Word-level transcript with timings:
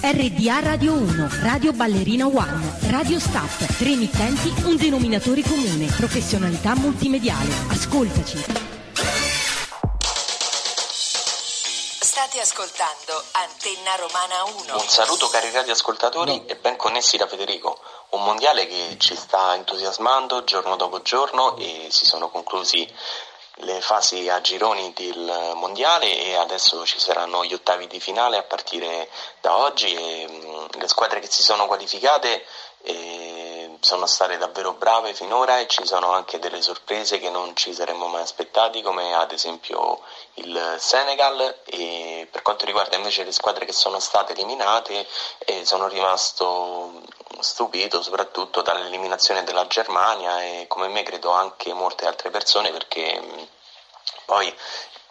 RDA 0.00 0.60
Radio 0.60 0.92
1, 0.92 1.28
Radio 1.42 1.72
Ballerina 1.72 2.24
One, 2.26 2.78
Radio 2.88 3.18
Staff, 3.18 3.78
tre 3.78 3.90
emittenti, 3.90 4.48
un 4.64 4.76
denominatore 4.76 5.42
comune, 5.42 5.86
professionalità 5.86 6.76
multimediale. 6.76 7.52
Ascoltaci. 7.68 8.44
State 12.00 12.40
ascoltando 12.40 13.24
Antenna 13.32 13.96
Romana 13.96 14.44
1. 14.70 14.80
Un 14.80 14.88
saluto 14.88 15.26
cari 15.28 15.50
radioascoltatori 15.50 16.46
e 16.46 16.54
ben 16.54 16.76
connessi 16.76 17.16
da 17.16 17.26
Federico. 17.26 17.80
Un 18.10 18.22
mondiale 18.22 18.68
che 18.68 18.96
ci 18.98 19.16
sta 19.16 19.56
entusiasmando 19.56 20.44
giorno 20.44 20.76
dopo 20.76 21.02
giorno 21.02 21.56
e 21.56 21.88
si 21.90 22.06
sono 22.06 22.28
conclusi 22.30 22.88
le 23.60 23.80
fasi 23.80 24.28
a 24.28 24.40
gironi 24.40 24.92
del 24.94 25.52
mondiale 25.54 26.16
e 26.16 26.36
adesso 26.36 26.84
ci 26.86 26.98
saranno 26.98 27.44
gli 27.44 27.54
ottavi 27.54 27.86
di 27.86 28.00
finale 28.00 28.36
a 28.36 28.42
partire 28.42 29.08
da 29.40 29.56
oggi. 29.56 29.94
E 29.94 30.68
le 30.70 30.88
squadre 30.88 31.20
che 31.20 31.30
si 31.30 31.42
sono 31.42 31.66
qualificate 31.66 32.44
sono 33.80 34.06
state 34.06 34.38
davvero 34.38 34.72
brave 34.72 35.14
finora 35.14 35.58
e 35.58 35.66
ci 35.66 35.86
sono 35.86 36.12
anche 36.12 36.38
delle 36.38 36.60
sorprese 36.62 37.18
che 37.18 37.30
non 37.30 37.54
ci 37.56 37.72
saremmo 37.72 38.06
mai 38.08 38.22
aspettati 38.22 38.82
come 38.82 39.14
ad 39.14 39.32
esempio 39.32 40.00
il 40.34 40.76
Senegal. 40.78 41.60
E 41.64 42.28
per 42.30 42.42
quanto 42.42 42.64
riguarda 42.64 42.96
invece 42.96 43.24
le 43.24 43.32
squadre 43.32 43.64
che 43.64 43.72
sono 43.72 43.98
state 44.00 44.32
eliminate 44.32 45.06
eh, 45.38 45.64
sono 45.64 45.88
rimasto 45.88 47.02
stupito 47.40 48.02
soprattutto 48.02 48.62
dall'eliminazione 48.62 49.44
della 49.44 49.66
Germania 49.66 50.42
e 50.42 50.66
come 50.68 50.88
me 50.88 51.02
credo 51.02 51.30
anche 51.30 51.72
molte 51.72 52.06
altre 52.06 52.30
persone 52.30 52.72
perché 52.72 53.48
poi 54.28 54.54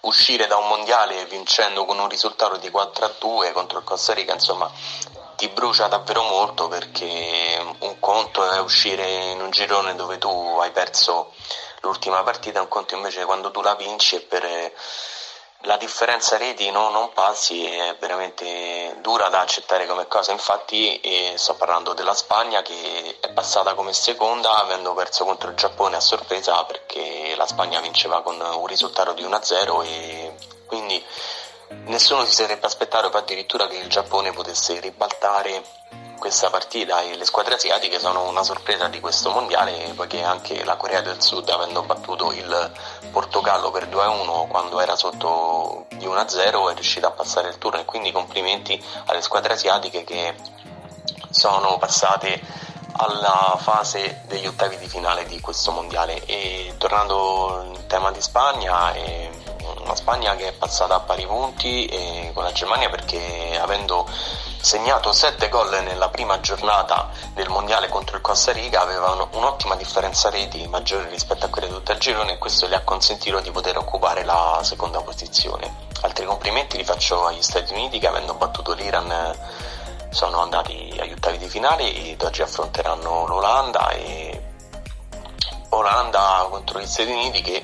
uscire 0.01 0.45
da 0.45 0.57
un 0.57 0.67
mondiale 0.67 1.25
vincendo 1.25 1.85
con 1.85 1.97
un 1.97 2.07
risultato 2.07 2.57
di 2.57 2.69
4 2.69 3.03
a 3.03 3.13
2 3.17 3.51
contro 3.51 3.79
il 3.79 3.83
Costa 3.83 4.13
Rica 4.13 4.31
insomma 4.31 4.71
ti 5.35 5.47
brucia 5.49 5.87
davvero 5.87 6.21
molto 6.21 6.67
perché 6.67 7.75
un 7.79 7.99
conto 7.99 8.47
è 8.51 8.59
uscire 8.59 9.31
in 9.31 9.41
un 9.41 9.49
girone 9.49 9.95
dove 9.95 10.19
tu 10.19 10.29
hai 10.61 10.69
perso 10.69 11.33
l'ultima 11.81 12.21
partita, 12.21 12.61
un 12.61 12.67
conto 12.67 12.95
invece 12.95 13.25
quando 13.25 13.49
tu 13.49 13.61
la 13.61 13.73
vinci 13.73 14.15
e 14.17 14.21
per 14.21 14.73
la 15.61 15.77
differenza 15.77 16.37
reti 16.37 16.69
no, 16.71 16.89
non 16.89 17.11
passi 17.13 17.65
è 17.65 17.95
veramente 17.99 18.97
dura 19.01 19.27
da 19.29 19.41
accettare 19.41 19.85
come 19.87 20.07
cosa, 20.07 20.31
infatti 20.31 20.99
eh, 20.99 21.33
sto 21.35 21.55
parlando 21.55 21.93
della 21.93 22.13
Spagna 22.13 22.61
che 22.61 23.17
è 23.19 23.29
passata 23.33 23.73
come 23.73 23.93
seconda 23.93 24.55
avendo 24.57 24.93
perso 24.93 25.25
contro 25.25 25.49
il 25.49 25.55
Giappone 25.55 25.95
a 25.95 26.01
sorpresa 26.01 26.63
perché 26.63 27.33
la 27.35 27.47
Spagna 27.47 27.81
vinceva 27.81 28.21
con 28.21 28.39
un 28.39 28.65
risultato 28.67 29.13
di 29.13 29.23
1-0 29.23 29.85
e 29.85 30.35
quindi 30.67 31.03
nessuno 31.85 32.23
si 32.25 32.33
sarebbe 32.33 32.65
aspettato 32.65 33.07
addirittura 33.07 33.67
che 33.67 33.77
il 33.77 33.89
Giappone 33.89 34.31
potesse 34.31 34.79
ribaltare 34.79 35.63
questa 36.17 36.49
partita 36.49 37.01
e 37.01 37.15
le 37.15 37.25
squadre 37.25 37.55
asiatiche 37.55 37.99
sono 37.99 38.27
una 38.27 38.43
sorpresa 38.43 38.87
di 38.87 38.99
questo 38.99 39.29
mondiale 39.31 39.93
poiché 39.95 40.23
anche 40.23 40.63
la 40.63 40.75
Corea 40.75 41.01
del 41.01 41.21
Sud 41.21 41.47
avendo 41.49 41.83
battuto 41.83 42.31
il 42.31 42.71
Portogallo 43.11 43.71
per 43.71 43.87
2-1 43.87 44.47
quando 44.47 44.79
era 44.79 44.95
sotto 44.95 45.85
di 45.89 46.05
1-0 46.05 46.71
è 46.71 46.73
riuscita 46.73 47.07
a 47.07 47.11
passare 47.11 47.49
il 47.49 47.57
turno. 47.57 47.79
E 47.79 47.85
quindi 47.85 48.11
complimenti 48.11 48.83
alle 49.05 49.21
squadre 49.21 49.53
asiatiche 49.53 50.03
che 50.03 50.35
sono 51.29 51.77
passate 51.77 52.41
alla 52.99 53.57
fase 53.59 54.23
degli 54.27 54.47
ottavi 54.47 54.77
di 54.77 54.87
finale 54.87 55.25
di 55.25 55.39
questo 55.39 55.71
mondiale. 55.71 56.23
E 56.25 56.73
tornando 56.77 57.59
al 57.59 57.85
tema 57.87 58.11
di 58.11 58.21
Spagna 58.21 58.93
è 58.93 59.29
una 59.79 59.95
Spagna 59.95 60.35
che 60.35 60.49
è 60.49 60.53
passata 60.53 60.95
a 60.95 60.99
pari 60.99 61.25
punti 61.25 62.31
con 62.33 62.43
la 62.43 62.51
Germania 62.51 62.89
perché 62.89 63.57
avendo 63.59 64.07
segnato 64.67 65.13
7 65.13 65.47
gol 65.47 65.81
nella 65.81 66.09
prima 66.09 66.41
giornata 66.41 67.09
del 67.33 67.47
mondiale 67.47 67.87
contro 67.87 68.17
il 68.17 68.21
Costa 68.21 68.51
Rica 68.51 68.81
avevano 68.81 69.29
un'ottima 69.31 69.77
differenza 69.77 70.29
reti 70.29 70.67
maggiore 70.67 71.07
rispetto 71.07 71.45
a 71.45 71.47
quelle 71.47 71.67
di 71.69 71.73
tutto 71.73 71.93
il 71.93 71.99
girone 71.99 72.33
e 72.33 72.37
questo 72.37 72.67
gli 72.67 72.73
ha 72.73 72.81
consentito 72.81 73.39
di 73.39 73.49
poter 73.49 73.77
occupare 73.77 74.25
la 74.25 74.59
seconda 74.63 74.99
posizione. 74.99 75.73
Altri 76.01 76.25
complimenti 76.25 76.75
li 76.75 76.83
faccio 76.83 77.27
agli 77.27 77.41
Stati 77.41 77.71
Uniti 77.71 77.97
che 77.97 78.07
avendo 78.07 78.33
battuto 78.33 78.73
l'Iran 78.73 79.33
sono 80.09 80.41
andati 80.41 80.93
agli 80.99 81.13
ottavi 81.13 81.37
di 81.37 81.47
finale 81.47 81.89
ed 81.93 82.21
oggi 82.21 82.41
affronteranno 82.41 83.25
l'Olanda 83.25 83.91
e 83.91 84.43
Olanda 85.69 86.45
contro 86.49 86.81
gli 86.81 86.87
Stati 86.87 87.09
Uniti 87.09 87.41
che 87.41 87.63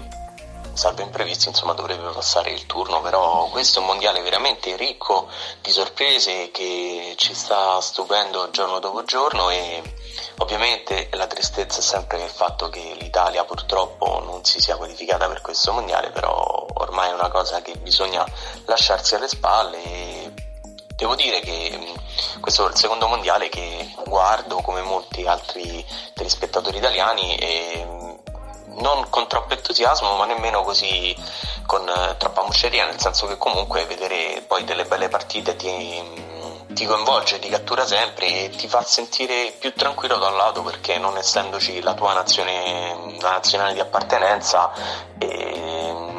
salvo 0.74 1.02
imprevisti 1.02 1.48
insomma 1.50 1.74
dovrebbe 1.74 2.10
passare 2.12 2.52
il 2.52 2.66
turno 2.66 3.02
però 3.02 3.48
questo 3.50 3.80
è 3.80 3.82
un 3.82 3.88
mondiale 3.88 4.22
veramente 4.22 4.76
ricco 4.76 5.30
di 5.62 5.72
sorprese 5.72 6.50
che 6.52 7.14
ci 7.16 7.34
sta 7.34 7.80
stupendo 7.80 8.50
giorno 8.50 8.80
dopo 8.80 9.04
giorno 9.04 9.50
e 9.50 9.82
ovviamente 10.38 11.10
la 11.14 11.28
tristezza 11.28 11.80
è 11.80 11.84
sempre 11.84 12.24
il 12.24 12.30
fatto 12.30 12.70
che 12.70 12.96
l'Italia 13.00 13.44
purtroppo 13.46 14.22
non 14.26 14.44
si 14.44 14.60
sia 14.60 14.76
qualificata 14.76 15.28
per 15.28 15.42
questo 15.42 15.72
mondiale 15.72 16.10
però 16.10 16.66
ormai 16.74 17.12
è 17.12 17.14
una 17.14 17.30
cosa 17.30 17.62
che 17.62 17.76
bisogna 17.78 18.26
lasciarsi 18.66 19.16
alle 19.16 19.28
spalle 19.28 19.84
e 19.84 20.34
devo 20.96 21.16
dire 21.16 21.40
che 21.40 21.94
questo 22.40 22.66
è 22.66 22.70
il 22.70 22.78
secondo 22.78 23.08
mondiale 23.08 23.50
che 23.50 23.94
guardo 24.06 24.58
come 24.62 24.82
molti 24.82 25.26
altri 25.26 25.86
telespettatori 26.14 26.78
italiani 26.78 27.36
e 27.38 28.03
non 28.76 29.10
con 29.10 29.28
troppo 29.28 29.54
entusiasmo 29.54 30.16
ma 30.16 30.26
nemmeno 30.26 30.64
così 30.64 31.16
con 31.66 31.88
eh, 31.88 32.16
troppa 32.18 32.44
musceria 32.44 32.86
nel 32.86 33.00
senso 33.00 33.28
che 33.28 33.38
comunque 33.38 33.86
vedere 33.86 34.44
poi 34.46 34.64
delle 34.64 34.86
belle 34.86 35.10
partite 35.10 35.56
ti, 35.56 36.02
ti 36.70 36.86
coinvolge, 36.86 37.40
ti 37.40 37.50
cattura 37.50 37.86
sempre 37.86 38.46
e 38.46 38.50
ti 38.50 38.68
fa 38.68 38.84
sentire 38.84 39.54
più 39.60 39.74
tranquillo 39.74 40.18
da 40.18 40.28
un 40.28 40.38
lato 40.38 40.62
perché 40.64 40.98
non 40.98 41.18
essendoci 41.18 41.82
la 41.82 41.94
tua 41.94 42.14
nazione, 42.14 43.18
la 43.20 43.32
nazionale 43.32 43.74
di 43.74 43.80
appartenenza 43.80 44.72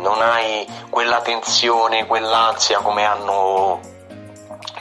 non 0.04 0.20
hai 0.20 0.66
quella 0.90 1.22
tensione, 1.22 2.06
quell'ansia 2.06 2.80
come 2.80 3.04
hanno 3.04 3.80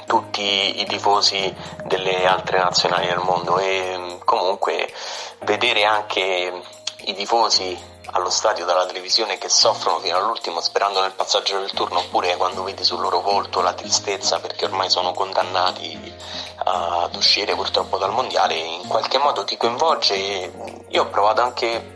tutti 0.06 0.82
i 0.82 0.86
tifosi 0.86 1.54
delle 1.86 2.26
altre 2.26 2.60
nazionali 2.60 3.08
del 3.08 3.20
mondo. 3.20 3.58
E 3.58 4.20
comunque 4.26 4.94
vedere 5.40 5.86
anche 5.86 6.62
i 7.06 7.14
tifosi 7.14 7.92
allo 8.12 8.30
stadio 8.30 8.66
dalla 8.66 8.86
televisione 8.86 9.38
che 9.38 9.50
soffrono 9.50 10.00
fino 10.00 10.18
all'ultimo 10.18 10.62
sperando 10.62 11.02
nel 11.02 11.14
passaggio 11.14 11.60
del 11.60 11.72
turno 11.72 12.00
oppure 12.00 12.38
quando 12.38 12.64
vedi 12.64 12.84
sul 12.84 13.00
loro 13.00 13.22
volto 13.22 13.62
la 13.62 13.74
tristezza 13.74 14.40
perché 14.40 14.66
ormai 14.66 14.90
sono 14.90 15.12
condannati 15.14 16.14
ad 16.64 17.16
uscire 17.16 17.56
purtroppo 17.56 17.98
dal 17.98 18.12
mondiale 18.12 18.56
in 18.56 18.88
qualche 18.88 19.18
modo 19.18 19.44
ti 19.44 19.58
coinvolge. 19.58 20.86
Io 20.90 21.02
ho 21.02 21.08
provato 21.08 21.42
anche 21.42 21.96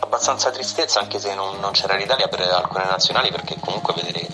abbastanza 0.00 0.50
tristezza 0.50 1.00
anche 1.00 1.18
se 1.18 1.34
non, 1.34 1.58
non 1.60 1.72
c'era 1.72 1.94
l'Italia 1.94 2.28
per 2.28 2.40
alcune 2.40 2.84
nazionali 2.84 3.30
perché 3.30 3.56
comunque 3.60 3.94
vedere 3.94 4.26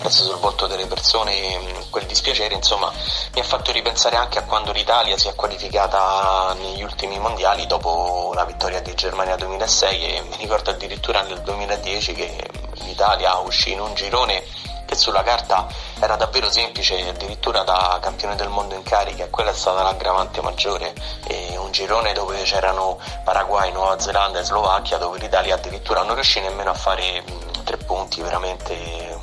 impresso 0.00 0.24
sul 0.24 0.38
volto 0.38 0.66
delle 0.66 0.86
persone 0.86 1.84
quel 1.90 2.06
dispiacere 2.06 2.54
insomma 2.54 2.90
mi 3.34 3.40
ha 3.40 3.44
fatto 3.44 3.70
ripensare 3.70 4.16
anche 4.16 4.38
a 4.38 4.44
quando 4.44 4.72
l'Italia 4.72 5.18
si 5.18 5.28
è 5.28 5.34
qualificata 5.34 6.54
negli 6.54 6.82
ultimi 6.82 7.18
mondiali 7.18 7.66
dopo 7.66 8.32
la 8.34 8.46
vittoria 8.46 8.80
di 8.80 8.94
Germania 8.94 9.36
2006 9.36 10.16
e 10.16 10.22
mi 10.22 10.36
ricordo 10.38 10.70
addirittura 10.70 11.20
nel 11.20 11.42
2010 11.42 12.14
che 12.14 12.48
l'Italia 12.84 13.36
uscì 13.40 13.72
in 13.72 13.80
un 13.80 13.92
girone 13.92 14.42
che 14.86 14.96
sulla 14.96 15.22
carta 15.22 15.68
era 16.00 16.16
davvero 16.16 16.50
semplice 16.50 17.06
addirittura 17.06 17.62
da 17.62 17.98
campione 18.00 18.36
del 18.36 18.48
mondo 18.48 18.74
in 18.74 18.82
carica 18.82 19.24
e 19.24 19.30
quella 19.30 19.50
è 19.50 19.54
stata 19.54 19.84
l'aggravante 19.84 20.40
maggiore. 20.40 20.92
E 21.28 21.56
un 21.56 21.70
girone 21.70 22.12
dove 22.12 22.42
c'erano 22.42 22.98
Paraguay, 23.22 23.70
Nuova 23.70 24.00
Zelanda 24.00 24.40
e 24.40 24.44
Slovacchia 24.44 24.98
dove 24.98 25.18
l'Italia 25.18 25.54
addirittura 25.54 26.02
non 26.02 26.14
riuscì 26.14 26.40
nemmeno 26.40 26.70
a 26.70 26.74
fare 26.74 27.22
tre 27.62 27.76
punti 27.76 28.20
veramente 28.20 29.19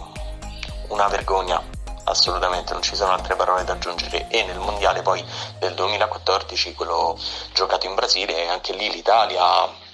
una 0.89 1.07
vergogna 1.07 1.75
assolutamente 2.07 2.73
non 2.73 2.81
ci 2.81 2.95
sono 2.95 3.11
altre 3.11 3.35
parole 3.35 3.63
da 3.63 3.73
aggiungere. 3.73 4.27
E 4.29 4.43
nel 4.43 4.59
mondiale 4.59 5.01
poi 5.01 5.23
del 5.59 5.73
2014 5.73 6.73
quello 6.73 7.17
giocato 7.53 7.85
in 7.85 7.95
Brasile 7.95 8.47
anche 8.49 8.73
lì 8.73 8.91
l'Italia 8.91 9.85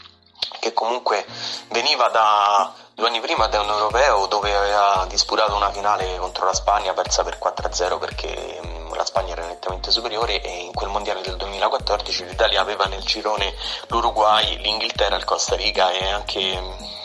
che 0.59 0.73
comunque 0.73 1.25
veniva 1.69 2.07
da 2.09 2.73
due 2.93 3.07
anni 3.07 3.19
prima 3.19 3.47
da 3.47 3.61
un 3.61 3.69
europeo 3.69 4.27
dove 4.27 4.55
aveva 4.55 5.05
disputato 5.09 5.55
una 5.55 5.71
finale 5.71 6.17
contro 6.17 6.45
la 6.45 6.53
Spagna 6.53 6.93
persa 6.93 7.23
per 7.23 7.39
4-0 7.41 7.99
perché 7.99 8.59
la 8.93 9.05
Spagna 9.05 9.33
era 9.33 9.47
nettamente 9.47 9.89
superiore 9.89 10.41
e 10.41 10.65
in 10.65 10.73
quel 10.73 10.89
mondiale 10.89 11.21
del 11.21 11.35
2014 11.37 12.25
l'Italia 12.25 12.61
aveva 12.61 12.85
nel 12.85 13.01
girone 13.01 13.53
l'Uruguay, 13.87 14.57
l'Inghilterra, 14.57 15.15
il 15.15 15.23
Costa 15.23 15.55
Rica 15.55 15.91
e 15.91 16.07
anche 16.07 17.01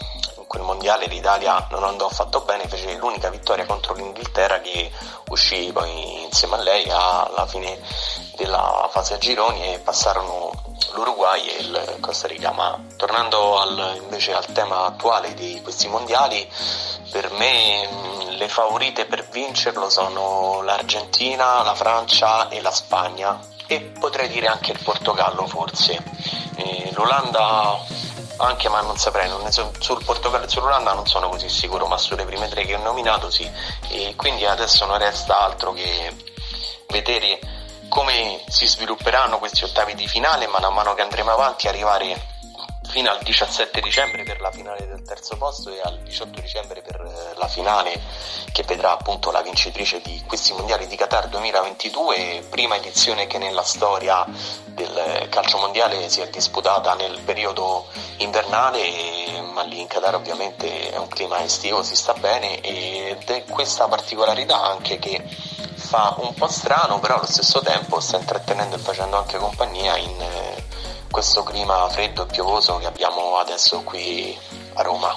quel 0.49 0.63
mondiale 0.63 1.07
l'Italia 1.07 1.65
non 1.71 1.85
andò 1.85 2.07
affatto 2.07 2.41
bene, 2.41 2.67
fece 2.67 2.97
l'unica 2.97 3.29
vittoria 3.31 3.67
contro 3.67 3.95
l'Inghilterra 3.95 4.59
che 4.61 4.91
uscì 5.29 5.71
poi 5.73 6.25
insieme 6.25 6.57
a 6.57 6.63
lei 6.63 6.91
alla 6.91 7.47
fine 7.47 7.79
della 8.35 8.89
fase 8.91 9.15
a 9.15 9.19
gironi 9.19 9.75
e 9.75 9.79
passarono 9.79 10.51
l'Uruguay 10.95 11.47
e 11.47 11.61
il 11.61 11.97
Costa 12.01 12.27
Rica. 12.27 12.51
Ma 12.53 12.81
tornando 12.97 13.61
al, 13.61 14.01
invece 14.03 14.33
al 14.33 14.47
tema 14.53 14.87
attuale 14.87 15.35
di 15.35 15.61
questi 15.63 15.87
mondiali, 15.87 16.51
per 17.11 17.31
me 17.33 17.87
mm, 17.87 18.29
le 18.31 18.49
favorite 18.49 19.05
per 19.05 19.29
vincerlo 19.29 19.91
sono 19.91 20.63
l'Argentina, 20.63 21.63
la 21.63 21.75
Francia 21.75 22.49
e 22.49 22.61
la 22.63 22.73
Spagna 22.73 23.39
e 23.67 23.81
potrei 23.81 24.29
dire 24.29 24.47
anche 24.47 24.73
il 24.73 24.83
Portogallo 24.83 25.47
forse. 25.47 26.03
E 26.57 26.91
L'Olanda 26.95 27.79
anche 28.39 28.69
ma 28.69 28.81
non 28.81 28.97
saprei, 28.97 29.29
non 29.29 29.51
so, 29.51 29.73
sul 29.79 30.03
Portogallo 30.05 30.45
e 30.45 30.49
sull'Olanda 30.49 30.93
non 30.93 31.07
sono 31.07 31.29
così 31.29 31.49
sicuro, 31.49 31.87
ma 31.87 31.99
sulle 31.99 32.25
prime 32.25 32.49
tre 32.49 32.65
che 32.65 32.75
ho 32.75 32.83
nominato 32.83 33.31
sì. 33.31 33.51
E 33.89 34.15
quindi 34.17 34.47
adesso 34.47 34.85
non 34.87 34.99
resta 34.99 35.41
altro 35.41 35.73
che 35.73 36.15
vedere 36.89 37.39
come 37.89 38.43
si 38.49 38.67
svilupperanno 38.67 39.39
questi 39.39 39.65
ottavi 39.65 39.95
di 39.95 40.07
finale 40.07 40.47
man 40.47 40.73
mano 40.73 40.95
che 40.95 41.03
andremo 41.03 41.31
avanti 41.31 41.69
arrivare 41.69 42.38
fino 42.89 43.11
al 43.11 43.19
17 43.23 43.81
dicembre 43.81 44.23
per 44.23 44.41
la 44.41 44.51
finale 44.51 44.87
del 44.87 45.03
terzo 45.03 45.37
posto 45.37 45.71
e 45.71 45.81
al 45.81 45.99
18 46.01 46.41
dicembre 46.41 46.81
per 46.81 47.01
eh, 47.01 47.39
la 47.39 47.47
finale 47.47 48.01
che 48.51 48.63
vedrà 48.63 48.93
appunto 48.93 49.31
la 49.31 49.43
vincitrice 49.43 50.01
di 50.01 50.23
questi 50.27 50.53
mondiali 50.55 50.87
di 50.87 50.97
Qatar 50.97 51.29
2022, 51.29 52.47
prima 52.49 52.77
edizione 52.77 53.27
che 53.27 53.39
nella 53.39 53.63
storia 53.63 54.25
del 54.65 55.29
calcio 55.29 55.59
mondiale 55.59 56.09
si 56.09 56.21
è 56.21 56.29
disputata 56.29 56.95
nel 56.95 57.21
periodo 57.21 57.87
invernale, 58.19 59.41
ma 59.53 59.63
lì 59.63 59.81
in 59.81 59.87
Qatar 59.87 60.15
ovviamente 60.15 60.91
è 60.91 60.97
un 60.97 61.09
clima 61.09 61.43
estivo, 61.43 61.83
si 61.83 61.95
sta 61.95 62.15
bene 62.15 62.61
ed 62.61 63.29
è 63.29 63.45
questa 63.45 63.87
particolarità 63.87 64.63
anche 64.63 64.99
che 64.99 65.23
fa 65.79 66.17
un 66.19 66.35
po' 66.35 66.49
strano, 66.49 66.99
però 66.99 67.17
allo 67.17 67.27
stesso 67.27 67.61
tempo 67.61 68.01
sta 68.01 68.17
intrattenendo 68.17 68.77
e 68.77 68.79
facendo 68.79 69.17
anche 69.17 69.39
compagnia 69.39 69.97
in 69.97 70.21
eh, 70.21 70.58
questo 71.11 71.43
clima 71.43 71.89
freddo 71.89 72.23
e 72.23 72.27
piovoso 72.27 72.79
che 72.79 72.87
abbiamo 72.87 73.37
adesso 73.37 73.83
qui 73.83 74.37
a 74.75 74.83
Roma. 74.83 75.15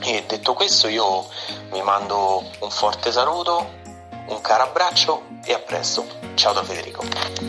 E 0.00 0.24
detto 0.26 0.54
questo 0.54 0.88
io 0.88 1.28
vi 1.72 1.82
mando 1.82 2.44
un 2.60 2.70
forte 2.70 3.10
saluto, 3.10 3.70
un 4.28 4.40
caro 4.40 4.64
abbraccio 4.64 5.22
e 5.44 5.52
a 5.52 5.58
presto. 5.58 6.06
Ciao 6.34 6.52
da 6.52 6.62
Federico. 6.62 7.45